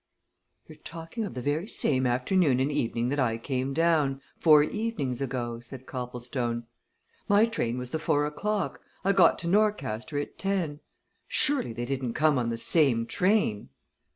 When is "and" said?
2.59-2.71